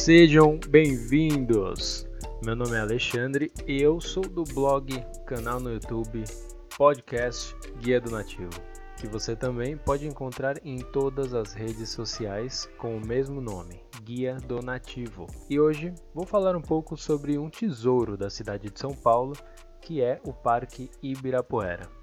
[0.00, 2.08] Sejam bem-vindos!
[2.42, 6.24] Meu nome é Alexandre e eu sou do blog, canal no YouTube,
[6.74, 8.48] podcast Guia do Nativo,
[8.96, 14.36] que você também pode encontrar em todas as redes sociais com o mesmo nome, Guia
[14.36, 15.26] do Nativo.
[15.50, 19.36] E hoje vou falar um pouco sobre um tesouro da cidade de São Paulo,
[19.82, 21.99] que é o Parque Ibirapuera.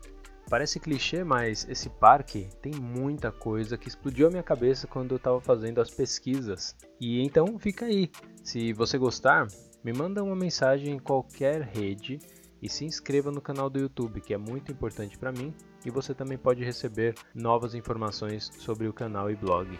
[0.50, 5.18] Parece clichê, mas esse parque tem muita coisa que explodiu a minha cabeça quando eu
[5.18, 6.76] estava fazendo as pesquisas.
[7.02, 8.10] E então fica aí.
[8.44, 9.48] Se você gostar,
[9.84, 12.20] me manda uma mensagem em qualquer rede
[12.62, 15.54] e se inscreva no canal do YouTube, que é muito importante para mim,
[15.86, 19.78] e você também pode receber novas informações sobre o canal e blog.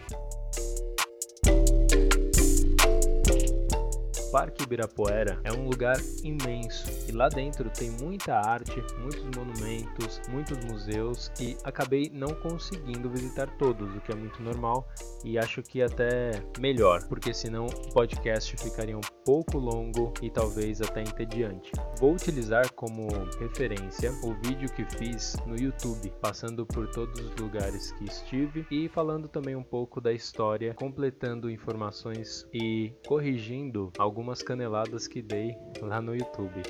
[4.30, 10.58] Parque Ibirapuera é um lugar imenso e lá dentro tem muita arte, muitos monumentos, muitos
[10.64, 14.86] museus e acabei não conseguindo visitar todos, o que é muito normal
[15.24, 20.82] e acho que até melhor, porque senão o podcast ficaria um pouco longo e talvez
[20.82, 21.72] até entediante.
[21.98, 23.08] Vou utilizar como
[23.40, 28.88] referência o vídeo que fiz no YouTube, passando por todos os lugares que estive e
[28.88, 35.56] falando também um pouco da história, completando informações e corrigindo alguns algumas caneladas que dei
[35.80, 36.60] lá no YouTube.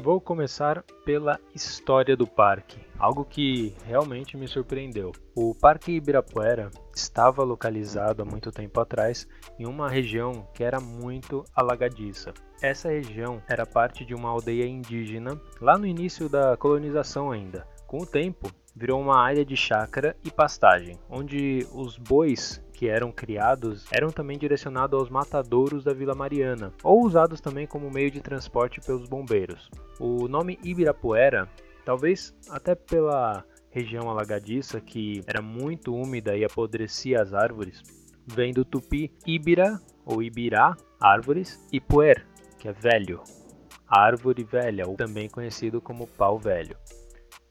[0.00, 5.10] Vou começar pela história do parque, algo que realmente me surpreendeu.
[5.34, 9.26] O Parque Ibirapuera estava localizado há muito tempo atrás
[9.58, 12.32] em uma região que era muito alagadiça.
[12.62, 17.66] Essa região era parte de uma aldeia indígena lá no início da colonização ainda.
[17.88, 23.12] Com o tempo, virou uma área de chácara e pastagem, onde os bois que eram
[23.12, 28.20] criados eram também direcionados aos matadouros da Vila Mariana, ou usados também como meio de
[28.20, 29.70] transporte pelos bombeiros.
[29.98, 31.48] O nome Ibirapuera,
[31.84, 37.82] talvez até pela região alagadiça que era muito úmida e apodrecia as árvores,
[38.26, 42.26] vem do tupi Ibira ou Ibirá, árvores, e puer,
[42.58, 43.22] que é velho,
[43.86, 46.76] árvore velha, ou também conhecido como pau velho.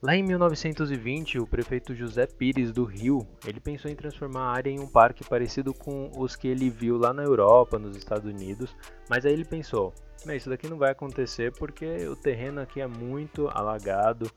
[0.01, 4.69] Lá em 1920, o prefeito José Pires do Rio, ele pensou em transformar a área
[4.69, 8.73] em um parque parecido com os que ele viu lá na Europa, nos Estados Unidos,
[9.09, 9.93] mas aí ele pensou,
[10.33, 14.31] isso daqui não vai acontecer porque o terreno aqui é muito alagado,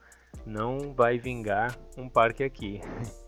[0.45, 2.81] não vai vingar um parque aqui.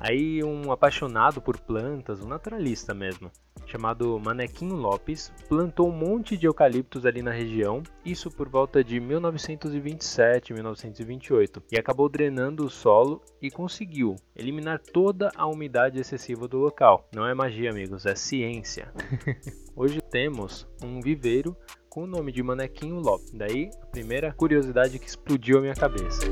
[0.00, 3.30] Aí um apaixonado por plantas, um naturalista mesmo,
[3.66, 9.00] chamado Manequinho Lopes, plantou um monte de eucaliptos ali na região, isso por volta de
[9.00, 16.58] 1927, 1928, e acabou drenando o solo e conseguiu eliminar toda a umidade excessiva do
[16.58, 17.08] local.
[17.14, 18.92] Não é magia, amigos, é ciência.
[19.76, 21.56] Hoje temos um viveiro
[21.88, 23.30] com o nome de Manequinho Lopes.
[23.32, 26.22] Daí a primeira curiosidade que explodiu a minha cabeça.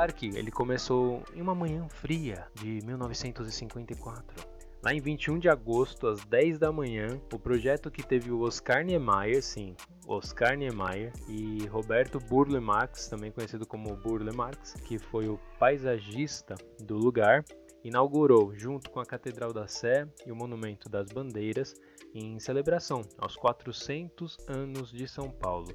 [0.00, 4.48] Parque ele começou em uma manhã fria de 1954.
[4.82, 8.82] Lá em 21 de agosto, às 10 da manhã, o projeto que teve o Oscar
[8.82, 15.28] Niemeyer, sim, Oscar Niemeyer, e Roberto Burle Marx, também conhecido como Burle Marx, que foi
[15.28, 17.44] o paisagista do lugar,
[17.84, 21.74] inaugurou, junto com a Catedral da Sé e o Monumento das Bandeiras,
[22.14, 25.68] em celebração aos 400 anos de São Paulo.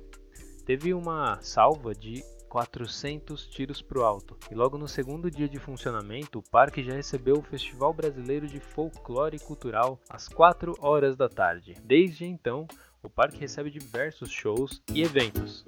[0.65, 2.23] Teve uma salva de
[2.55, 4.37] 400 tiros para o alto.
[4.49, 8.61] E logo no segundo dia de funcionamento, o parque já recebeu o Festival Brasileiro de
[8.61, 11.73] Folclore Cultural às 4 horas da tarde.
[11.83, 12.65] Desde então,
[13.03, 15.65] o parque recebe diversos shows e eventos.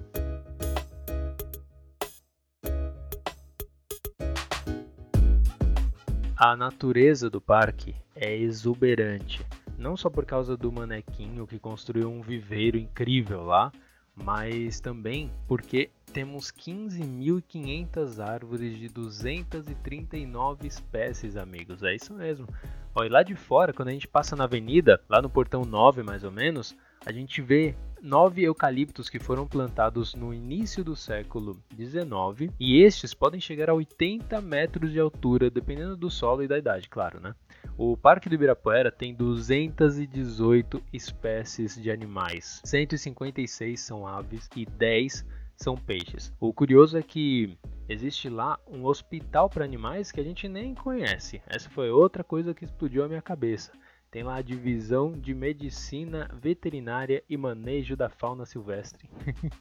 [6.37, 9.45] A natureza do parque é exuberante,
[9.77, 13.73] não só por causa do manequinho que construiu um viveiro incrível lá,
[14.23, 21.83] mas também porque temos 15.500 árvores de 239 espécies, amigos.
[21.83, 22.47] É isso mesmo.
[22.95, 26.23] Olha, lá de fora, quando a gente passa na avenida, lá no portão 9 mais
[26.23, 26.75] ou menos,
[27.05, 33.13] a gente vê nove eucaliptos que foram plantados no início do século 19 e estes
[33.13, 37.35] podem chegar a 80 metros de altura, dependendo do solo e da idade, claro, né?
[37.77, 45.25] O Parque do Ibirapuera tem 218 espécies de animais, 156 são aves e 10
[45.55, 46.33] são peixes.
[46.39, 47.57] O curioso é que
[47.89, 51.41] existe lá um hospital para animais que a gente nem conhece.
[51.47, 53.71] Essa foi outra coisa que explodiu a minha cabeça.
[54.17, 59.07] Tem lá a divisão de medicina veterinária e manejo da fauna silvestre,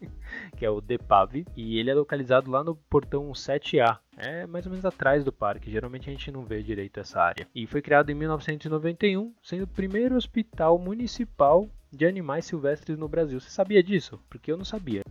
[0.56, 3.98] que é o DEPAV, e ele é localizado lá no portão 7A.
[4.16, 7.46] É mais ou menos atrás do parque, geralmente a gente não vê direito essa área.
[7.54, 13.38] E foi criado em 1991, sendo o primeiro hospital municipal de animais silvestres no Brasil.
[13.38, 14.18] Você sabia disso?
[14.26, 15.02] Porque eu não sabia.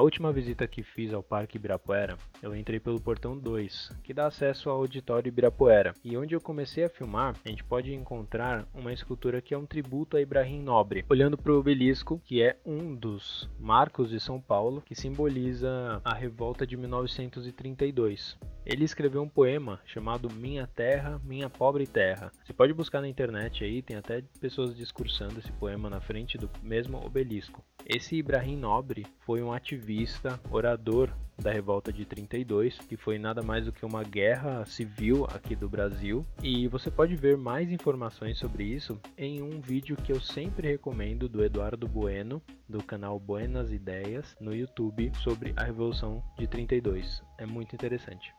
[0.00, 4.28] Na última visita que fiz ao Parque Ibirapuera, eu entrei pelo portão 2, que dá
[4.28, 8.94] acesso ao auditório Ibirapuera, e onde eu comecei a filmar, a gente pode encontrar uma
[8.94, 12.94] escultura que é um tributo a Ibrahim Nobre, olhando para o obelisco, que é um
[12.94, 18.38] dos marcos de São Paulo, que simboliza a revolta de 1932.
[18.64, 22.30] Ele escreveu um poema chamado Minha Terra, Minha Pobre Terra.
[22.44, 26.50] Você pode buscar na internet aí, tem até pessoas discursando esse poema na frente do
[26.62, 27.64] mesmo obelisco.
[27.86, 31.10] Esse Ibrahim Nobre foi um ativista, orador
[31.40, 35.68] da revolta de 32, que foi nada mais do que uma guerra civil aqui do
[35.68, 36.24] Brasil.
[36.42, 41.28] E você pode ver mais informações sobre isso em um vídeo que eu sempre recomendo
[41.28, 47.22] do Eduardo Bueno, do canal Buenas Ideias, no YouTube, sobre a Revolução de 32.
[47.38, 48.32] É muito interessante.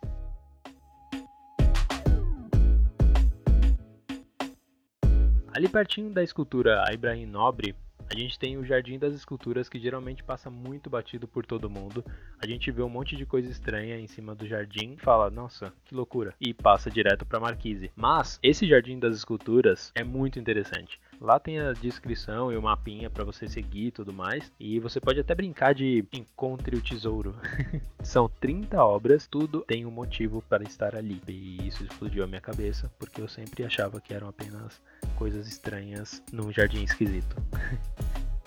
[5.53, 7.75] Ali pertinho da escultura Ibrahim Nobre,
[8.12, 12.04] a gente tem o Jardim das Esculturas que geralmente passa muito batido por todo mundo.
[12.42, 15.72] A gente vê um monte de coisa estranha em cima do jardim e fala, nossa,
[15.86, 17.90] que loucura, e passa direto para Marquise.
[17.96, 21.00] Mas esse Jardim das Esculturas é muito interessante.
[21.21, 24.51] Lá tem a descrição e o mapinha para você seguir e tudo mais.
[24.59, 27.35] E você pode até brincar de encontre o tesouro.
[28.01, 31.21] São 30 obras, tudo tem um motivo para estar ali.
[31.27, 34.81] E isso explodiu a minha cabeça, porque eu sempre achava que eram apenas
[35.15, 37.35] coisas estranhas num jardim esquisito.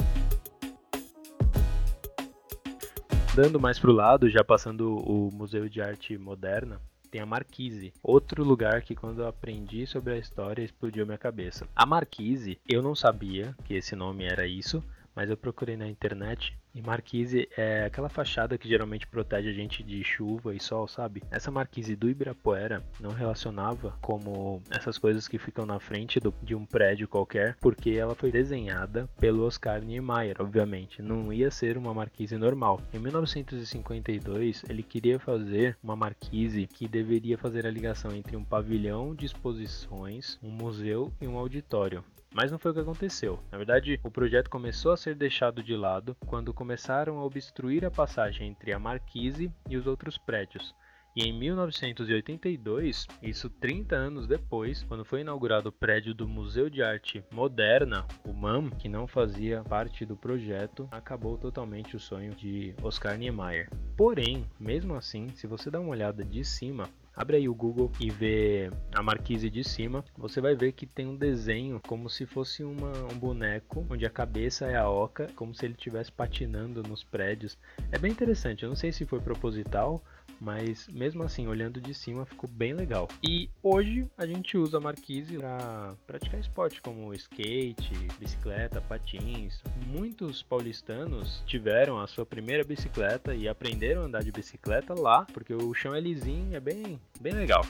[3.36, 6.80] Dando mais pro lado, já passando o Museu de Arte Moderna,
[7.14, 11.64] tem a Marquise, outro lugar que quando eu aprendi sobre a história explodiu minha cabeça.
[11.76, 14.82] A Marquise, eu não sabia que esse nome era isso,
[15.14, 19.82] mas eu procurei na internet e marquise é aquela fachada que geralmente protege a gente
[19.82, 21.22] de chuva e sol, sabe?
[21.30, 26.54] Essa marquise do Ibirapuera não relacionava como essas coisas que ficam na frente do, de
[26.54, 31.00] um prédio qualquer, porque ela foi desenhada pelo Oscar Niemeyer, obviamente.
[31.00, 32.80] Não ia ser uma marquise normal.
[32.92, 39.14] Em 1952, ele queria fazer uma marquise que deveria fazer a ligação entre um pavilhão
[39.14, 42.04] de exposições, um museu e um auditório.
[42.34, 43.38] Mas não foi o que aconteceu.
[43.52, 47.90] Na verdade, o projeto começou a ser deixado de lado quando começaram a obstruir a
[47.92, 50.74] passagem entre a marquise e os outros prédios.
[51.16, 56.82] E em 1982, isso 30 anos depois, quando foi inaugurado o prédio do Museu de
[56.82, 62.74] Arte Moderna, o MAM, que não fazia parte do projeto, acabou totalmente o sonho de
[62.82, 63.70] Oscar Niemeyer.
[63.96, 68.10] Porém, mesmo assim, se você dá uma olhada de cima, Abre aí o Google e
[68.10, 72.64] vê a marquise de cima, você vai ver que tem um desenho como se fosse
[72.64, 77.04] uma, um boneco, onde a cabeça é a oca, como se ele estivesse patinando nos
[77.04, 77.56] prédios.
[77.92, 80.02] É bem interessante, eu não sei se foi proposital
[80.40, 83.08] mas mesmo assim, olhando de cima, ficou bem legal.
[83.22, 89.62] E hoje a gente usa a marquise para praticar esporte como skate, bicicleta, patins.
[89.86, 95.54] Muitos paulistanos tiveram a sua primeira bicicleta e aprenderam a andar de bicicleta lá, porque
[95.54, 97.64] o chão é lisinho, é bem, bem legal.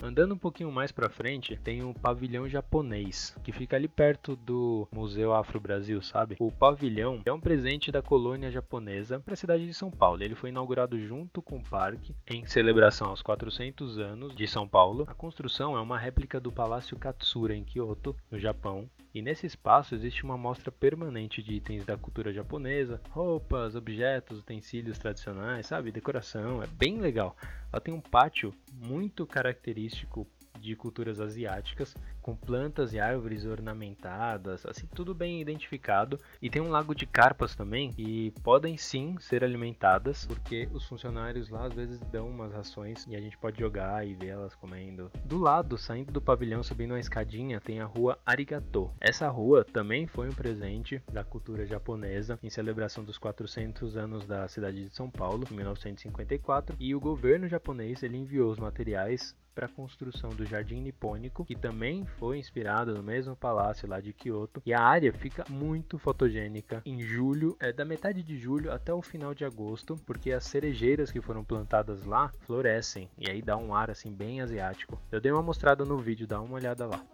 [0.00, 4.86] Andando um pouquinho mais para frente, tem o pavilhão japonês, que fica ali perto do
[4.92, 6.36] Museu Afro-Brasil, sabe?
[6.38, 10.22] O pavilhão é um presente da colônia japonesa para a cidade de São Paulo.
[10.22, 15.04] Ele foi inaugurado junto com o parque em celebração aos 400 anos de São Paulo.
[15.08, 19.94] A construção é uma réplica do Palácio Katsura em Kyoto, no Japão, e nesse espaço
[19.94, 26.62] existe uma mostra permanente de itens da cultura japonesa, roupas, objetos, utensílios tradicionais, sabe, decoração,
[26.62, 27.36] é bem legal.
[27.72, 30.26] Ela tem um pátio muito característico
[30.58, 36.18] de culturas asiáticas, com plantas e árvores ornamentadas, assim, tudo bem identificado.
[36.42, 41.48] E tem um lago de carpas também, que podem sim ser alimentadas, porque os funcionários
[41.48, 45.10] lá às vezes dão umas rações e a gente pode jogar e ver elas comendo.
[45.24, 48.90] Do lado, saindo do pavilhão, subindo uma escadinha, tem a rua Arigato.
[49.00, 54.46] Essa rua também foi um presente da cultura japonesa em celebração dos 400 anos da
[54.48, 59.66] cidade de São Paulo, em 1954, e o governo japonês ele enviou os materiais para
[59.66, 64.62] a construção do Jardim Nipônico, que também foi inspirado no mesmo palácio lá de Kyoto.
[64.64, 69.02] E a área fica muito fotogênica em julho, é da metade de julho até o
[69.02, 73.74] final de agosto, porque as cerejeiras que foram plantadas lá florescem e aí dá um
[73.74, 74.96] ar assim bem asiático.
[75.10, 77.04] Eu dei uma mostrada no vídeo, dá uma olhada lá.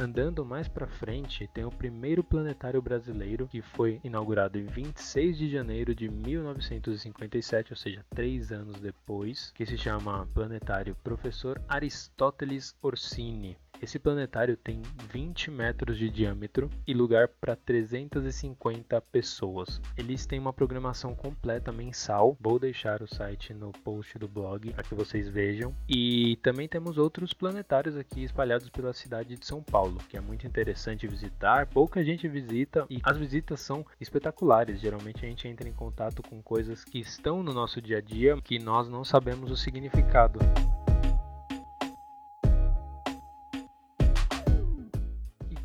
[0.00, 5.50] Andando mais para frente, tem o primeiro planetário brasileiro que foi inaugurado em 26 de
[5.50, 13.58] janeiro de 1957, ou seja, três anos depois, que se chama Planetário Professor Aristóteles Orsini.
[13.82, 19.80] Esse planetário tem 20 metros de diâmetro e lugar para 350 pessoas.
[19.96, 22.36] Eles têm uma programação completa mensal.
[22.38, 25.74] Vou deixar o site no post do blog para que vocês vejam.
[25.88, 29.89] E também temos outros planetários aqui espalhados pela cidade de São Paulo.
[29.90, 31.66] Paulo, que é muito interessante visitar.
[31.66, 34.80] Pouca gente visita e as visitas são espetaculares.
[34.80, 38.40] Geralmente a gente entra em contato com coisas que estão no nosso dia a dia
[38.42, 40.38] que nós não sabemos o significado.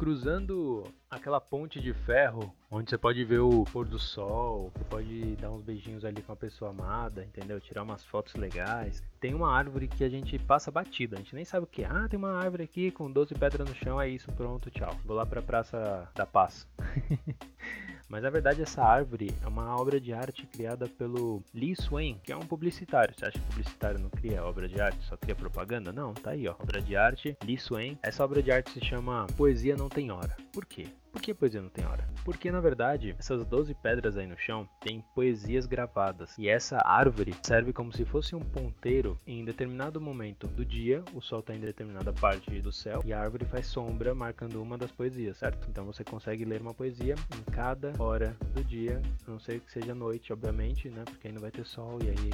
[0.06, 5.36] Cruzando aquela ponte de ferro, onde você pode ver o pôr do sol, você pode
[5.38, 7.60] dar uns beijinhos ali com a pessoa amada, entendeu?
[7.60, 9.02] Tirar umas fotos legais.
[9.20, 11.88] Tem uma árvore que a gente passa batida, a gente nem sabe o que é.
[11.88, 14.96] Ah, tem uma árvore aqui com 12 pedras no chão, é isso, pronto, tchau.
[15.04, 16.68] Vou lá pra Praça da Paz.
[18.08, 22.32] Mas na verdade essa árvore é uma obra de arte criada pelo Lee Swain, que
[22.32, 23.14] é um publicitário.
[23.18, 25.92] Você acha que publicitário não cria obra de arte, só cria propaganda?
[25.92, 26.56] Não, tá aí, ó.
[26.60, 27.98] Obra de arte, Lee Swain.
[28.04, 30.36] Essa obra de arte se chama Poesia Não Tem Hora.
[30.54, 30.88] Por quê?
[31.16, 32.06] Por que poesia não tem hora?
[32.26, 36.38] Porque na verdade, essas 12 pedras aí no chão têm poesias gravadas.
[36.38, 41.22] E essa árvore serve como se fosse um ponteiro em determinado momento do dia, o
[41.22, 44.92] sol está em determinada parte do céu e a árvore faz sombra marcando uma das
[44.92, 45.66] poesias, certo?
[45.70, 49.72] Então você consegue ler uma poesia em cada hora do dia, a não ser que
[49.72, 51.06] seja noite, obviamente, né?
[51.06, 52.30] Porque aí não vai ter sol e aí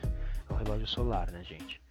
[0.48, 1.83] é o relógio solar, né, gente?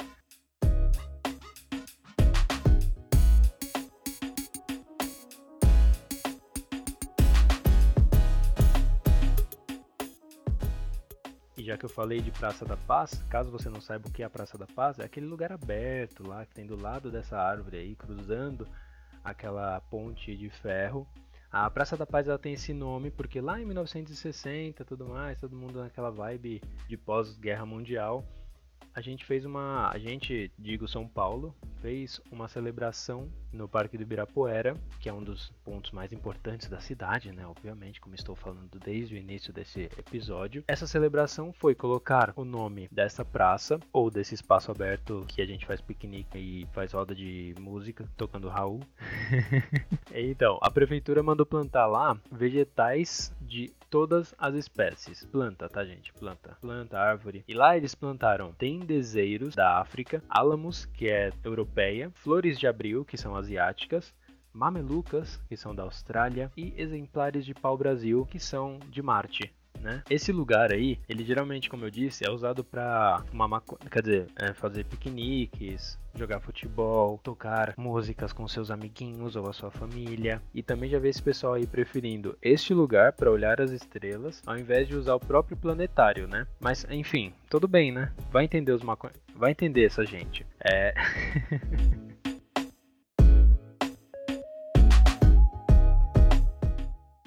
[11.63, 14.25] Já que eu falei de Praça da Paz, caso você não saiba o que é
[14.25, 17.77] a Praça da Paz, é aquele lugar aberto lá que tem do lado dessa árvore
[17.77, 18.67] aí, cruzando
[19.23, 21.07] aquela ponte de ferro.
[21.49, 25.55] A Praça da Paz ela tem esse nome porque lá em 1960, tudo mais, todo
[25.55, 28.25] mundo naquela vibe de pós-guerra mundial,
[28.95, 34.03] a gente fez uma, a gente, digo São Paulo, fez uma celebração no Parque do
[34.03, 37.45] Ibirapuera, que é um dos pontos mais importantes da cidade, né?
[37.45, 40.63] Obviamente, como estou falando desde o início desse episódio.
[40.67, 45.65] Essa celebração foi colocar o nome dessa praça ou desse espaço aberto que a gente
[45.65, 48.79] faz piquenique e faz roda de música tocando Raul.
[50.13, 55.23] então, a prefeitura mandou plantar lá vegetais de todas as espécies.
[55.25, 56.11] Planta, tá, gente?
[56.13, 56.57] Planta.
[56.59, 57.43] Planta, árvore.
[57.47, 58.51] E lá eles plantaram
[58.83, 64.13] tendezeiros da África, álamos, que é europeia, flores de abril, que são asiáticas,
[64.51, 69.53] mamelucas, que são da Austrália, e exemplares de pau-brasil, que são de Marte.
[69.79, 70.01] Né?
[70.09, 74.27] Esse lugar aí, ele geralmente, como eu disse, é usado para fumar maconha, quer dizer,
[74.37, 80.41] é fazer piqueniques, jogar futebol, tocar músicas com seus amiguinhos ou a sua família.
[80.53, 84.57] E também já vi esse pessoal aí preferindo este lugar para olhar as estrelas, ao
[84.57, 86.47] invés de usar o próprio planetário, né?
[86.59, 88.11] Mas enfim, tudo bem, né?
[88.31, 90.45] Vai entender os maconheiros, vai entender essa gente.
[90.63, 90.93] É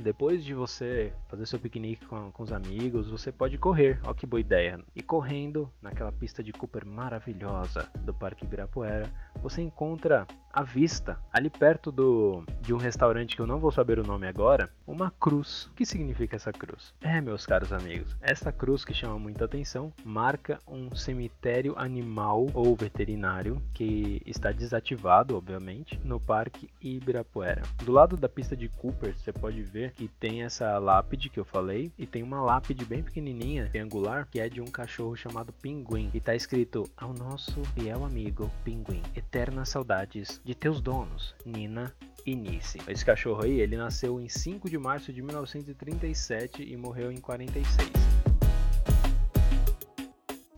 [0.07, 3.99] depois de você fazer seu piquenique com, com os amigos, você pode correr.
[4.05, 4.79] Ó que boa ideia.
[4.95, 10.25] E correndo naquela pista de Cooper maravilhosa do Parque Ibirapuera, você encontra
[10.57, 14.27] à vista, ali perto do, de um restaurante que eu não vou saber o nome
[14.27, 15.67] agora, uma cruz.
[15.67, 16.95] O que significa essa cruz?
[17.03, 22.75] É, meus caros amigos, essa cruz que chama muita atenção marca um cemitério animal ou
[22.75, 27.61] veterinário que está desativado, obviamente, no Parque Ibirapuera.
[27.85, 31.45] Do lado da pista de Cooper, você pode ver que tem essa lápide que eu
[31.45, 36.11] falei e tem uma lápide bem pequenininha, triangular, que é de um cachorro chamado Pinguim
[36.15, 41.93] e está escrito ao nosso fiel amigo Pinguim, eternas saudades de teus donos, Nina
[42.25, 42.79] e Nice.
[42.87, 47.91] Esse cachorro aí, ele nasceu em 5 de março de 1937 e morreu em 46.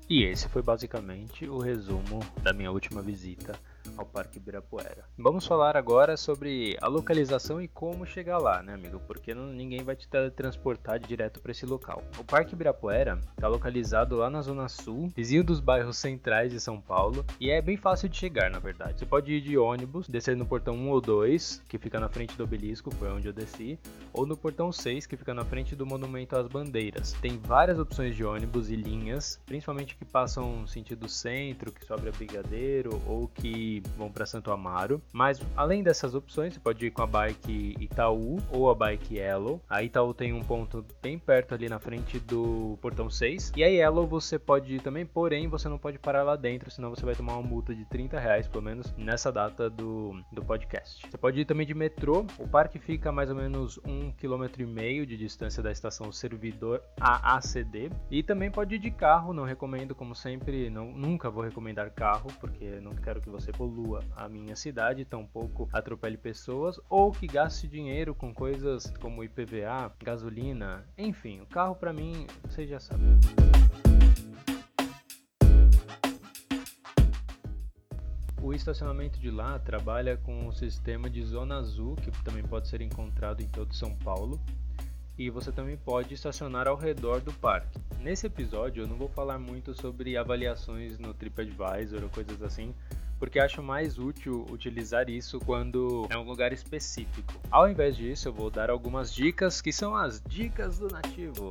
[0.06, 3.58] E esse foi basicamente o resumo da minha última visita
[3.96, 5.04] ao Parque Ibirapuera.
[5.16, 9.00] Vamos falar agora sobre a localização e como chegar lá, né, amigo?
[9.06, 12.02] Porque não, ninguém vai te teletransportar direto para esse local.
[12.18, 16.80] O Parque Ibirapuera está localizado lá na Zona Sul, vizinho dos bairros centrais de São
[16.80, 18.98] Paulo, e é bem fácil de chegar, na verdade.
[18.98, 22.36] Você pode ir de ônibus, descer no portão 1 ou 2, que fica na frente
[22.36, 23.78] do obelisco, foi onde eu desci,
[24.12, 27.12] ou no portão 6, que fica na frente do Monumento às Bandeiras.
[27.20, 32.12] Tem várias opções de ônibus e linhas, principalmente que passam sentido centro, que sobe a
[32.12, 35.00] Brigadeiro ou que vão para Santo Amaro.
[35.12, 39.60] Mas além dessas opções, você pode ir com a bike Itaú ou a bike Yellow.
[39.68, 43.52] A Itaú tem um ponto bem perto ali na frente do portão 6.
[43.56, 46.90] E a Yellow você pode ir também, porém você não pode parar lá dentro, senão
[46.90, 51.06] você vai tomar uma multa de 30 reais, pelo menos nessa data do, do podcast.
[51.08, 52.24] Você pode ir também de metrô.
[52.38, 56.10] O parque fica a mais ou menos um quilômetro e meio de distância da estação
[56.12, 57.90] servidor AACD.
[58.10, 62.30] E também pode ir de carro, não recomendo, como sempre, não, nunca vou recomendar carro,
[62.40, 67.66] porque não quero que você polua a minha cidade, tampouco atropele pessoas ou que gaste
[67.66, 73.02] dinheiro com coisas como IPVA, gasolina, enfim, o carro para mim, você já sabe.
[78.40, 82.80] O estacionamento de lá trabalha com o sistema de zona azul, que também pode ser
[82.80, 84.40] encontrado em todo São Paulo,
[85.18, 87.80] e você também pode estacionar ao redor do parque.
[88.00, 92.72] Nesse episódio eu não vou falar muito sobre avaliações no TripAdvisor ou coisas assim,
[93.18, 97.34] porque acho mais útil utilizar isso quando é um lugar específico.
[97.50, 101.48] Ao invés disso, eu vou dar algumas dicas que são as dicas do nativo.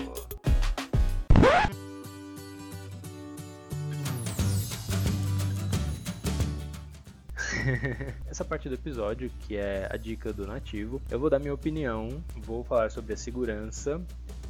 [8.27, 12.23] Essa parte do episódio, que é a dica do nativo, eu vou dar minha opinião,
[12.37, 14.01] vou falar sobre a segurança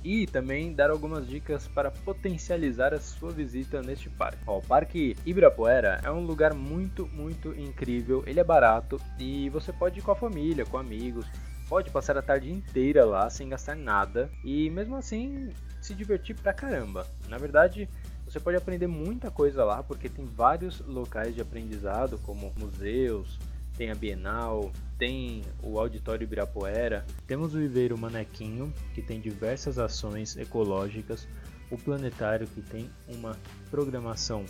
[0.03, 4.37] e também dar algumas dicas para potencializar a sua visita neste parque.
[4.45, 9.99] O Parque Ibirapuera é um lugar muito, muito incrível, ele é barato e você pode
[9.99, 11.25] ir com a família, com amigos,
[11.67, 15.51] pode passar a tarde inteira lá sem gastar nada e mesmo assim
[15.81, 17.05] se divertir pra caramba.
[17.27, 17.89] Na verdade,
[18.25, 23.39] você pode aprender muita coisa lá, porque tem vários locais de aprendizado, como museus,
[23.77, 30.35] tem a Bienal, tem o Auditório Ibirapuera, temos o Viveiro Manequinho, que tem diversas ações
[30.35, 31.27] ecológicas,
[31.69, 33.37] o Planetário, que tem uma
[33.69, 34.43] programação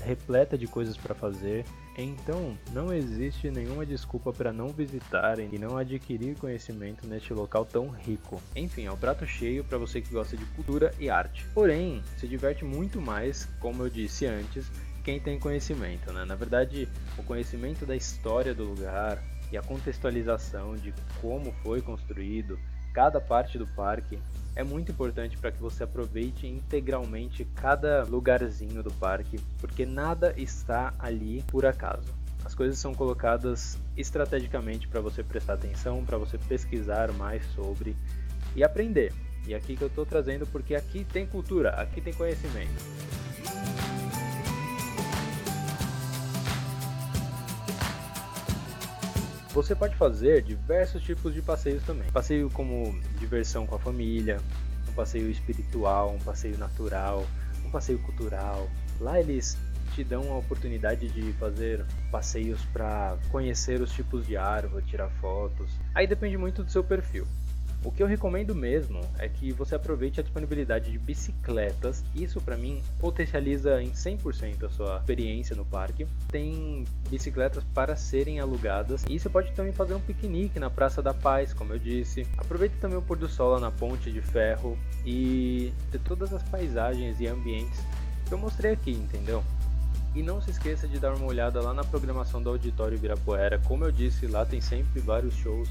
[0.00, 1.64] repleta de coisas para fazer,
[1.96, 7.88] então, não existe nenhuma desculpa para não visitarem e não adquirir conhecimento neste local tão
[7.88, 8.40] rico.
[8.56, 11.44] Enfim, é um prato cheio para você que gosta de cultura e arte.
[11.52, 14.70] Porém, se diverte muito mais, como eu disse antes,
[15.02, 16.24] quem tem conhecimento, né?
[16.24, 22.58] Na verdade, o conhecimento da história do lugar e a contextualização de como foi construído
[22.92, 24.18] cada parte do parque
[24.54, 30.92] é muito importante para que você aproveite integralmente cada lugarzinho do parque, porque nada está
[30.98, 32.14] ali por acaso.
[32.44, 37.96] As coisas são colocadas estrategicamente para você prestar atenção, para você pesquisar mais sobre
[38.54, 39.12] e aprender.
[39.46, 42.84] E aqui que eu estou trazendo porque aqui tem cultura, aqui tem conhecimento.
[49.52, 52.10] Você pode fazer diversos tipos de passeios também.
[52.10, 54.40] Passeio como diversão com a família,
[54.88, 57.26] um passeio espiritual, um passeio natural,
[57.62, 58.66] um passeio cultural.
[58.98, 59.58] Lá eles
[59.94, 65.70] te dão a oportunidade de fazer passeios para conhecer os tipos de árvore, tirar fotos.
[65.94, 67.26] Aí depende muito do seu perfil.
[67.84, 72.04] O que eu recomendo mesmo é que você aproveite a disponibilidade de bicicletas.
[72.14, 76.06] Isso para mim potencializa em 100% a sua experiência no parque.
[76.28, 81.12] Tem bicicletas para serem alugadas e você pode também fazer um piquenique na Praça da
[81.12, 82.24] Paz, como eu disse.
[82.38, 86.42] Aproveite também o pôr do sol lá na Ponte de Ferro e ter todas as
[86.44, 87.80] paisagens e ambientes
[88.26, 89.42] que eu mostrei aqui, entendeu?
[90.14, 93.58] E não se esqueça de dar uma olhada lá na programação do Auditório Ibirapuera.
[93.58, 95.68] Como eu disse, lá tem sempre vários shows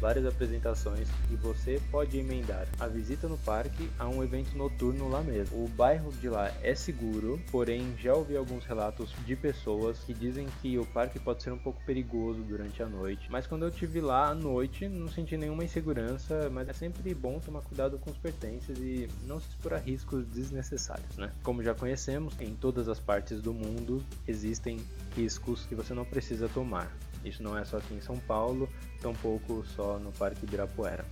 [0.00, 5.22] várias apresentações e você pode emendar a visita no parque a um evento noturno lá
[5.22, 5.64] mesmo.
[5.64, 10.46] O bairro de lá é seguro, porém já ouvi alguns relatos de pessoas que dizem
[10.60, 14.00] que o parque pode ser um pouco perigoso durante a noite, mas quando eu tive
[14.00, 18.16] lá à noite não senti nenhuma insegurança, mas é sempre bom tomar cuidado com os
[18.16, 21.30] pertences e não se expor a riscos desnecessários, né?
[21.42, 24.78] Como já conhecemos, em todas as partes do mundo existem
[25.14, 26.90] riscos que você não precisa tomar.
[27.24, 28.68] Isso não é só aqui em São Paulo,
[29.00, 31.04] tampouco só no Parque Ibirapuera.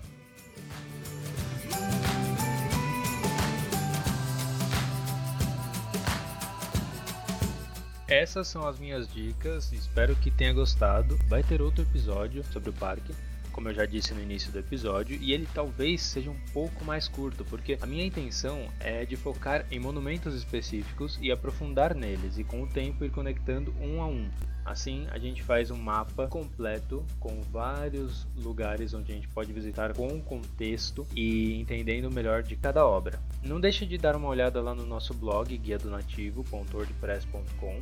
[8.08, 11.18] Essas são as minhas dicas, espero que tenha gostado.
[11.28, 13.14] Vai ter outro episódio sobre o parque,
[13.58, 17.08] como eu já disse no início do episódio, e ele talvez seja um pouco mais
[17.08, 22.44] curto, porque a minha intenção é de focar em monumentos específicos e aprofundar neles, e
[22.44, 24.30] com o tempo ir conectando um a um.
[24.64, 29.92] Assim, a gente faz um mapa completo com vários lugares onde a gente pode visitar
[29.92, 33.18] com contexto e entendendo melhor de cada obra.
[33.42, 37.80] Não deixe de dar uma olhada lá no nosso blog guia do nativo.wordpress.com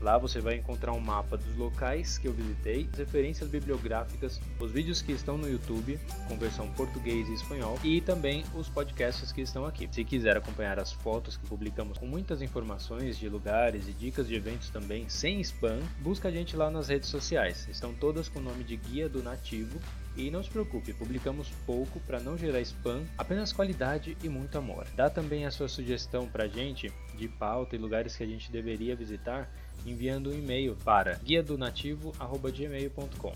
[0.00, 5.00] Lá você vai encontrar um mapa dos locais que eu visitei, referências bibliográficas, os vídeos
[5.02, 9.64] que estão no YouTube, com versão português e espanhol, e também os podcasts que estão
[9.64, 9.88] aqui.
[9.90, 14.34] Se quiser acompanhar as fotos que publicamos com muitas informações de lugares e dicas de
[14.34, 17.66] eventos também, sem spam, busca a gente lá nas redes sociais.
[17.70, 19.78] Estão todas com o nome de Guia do Nativo
[20.16, 24.86] e não se preocupe, publicamos pouco para não gerar spam, apenas qualidade e muito amor.
[24.96, 28.52] Dá também a sua sugestão para a gente de pauta e lugares que a gente
[28.52, 29.50] deveria visitar
[29.84, 33.32] enviando um e-mail para guiadonativo@gmail.com.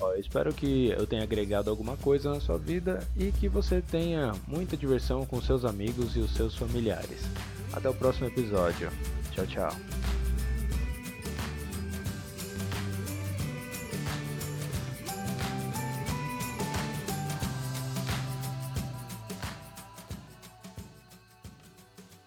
[0.00, 4.32] Eu espero que eu tenha agregado alguma coisa na sua vida e que você tenha
[4.46, 7.22] muita diversão com seus amigos e os seus familiares.
[7.72, 8.90] Até o próximo episódio.
[9.32, 10.03] Tchau, tchau.